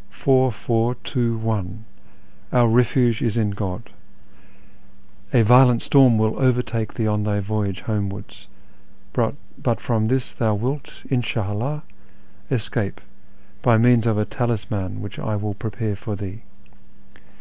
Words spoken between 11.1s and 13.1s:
slia 'lldh, escape,